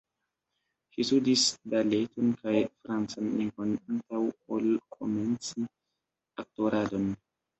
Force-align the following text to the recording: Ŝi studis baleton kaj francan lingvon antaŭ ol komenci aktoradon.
Ŝi 0.93 1.03
studis 1.07 1.41
baleton 1.73 2.31
kaj 2.39 2.53
francan 2.85 3.29
lingvon 3.41 3.75
antaŭ 3.91 4.23
ol 4.57 4.65
komenci 4.97 5.69
aktoradon. 6.45 7.07